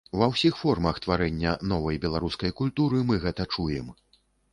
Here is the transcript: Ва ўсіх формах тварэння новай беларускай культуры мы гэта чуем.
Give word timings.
Ва 0.19 0.27
ўсіх 0.29 0.53
формах 0.61 0.95
тварэння 1.05 1.51
новай 1.73 1.99
беларускай 2.05 2.55
культуры 2.61 3.03
мы 3.11 3.21
гэта 3.27 3.47
чуем. 3.59 3.93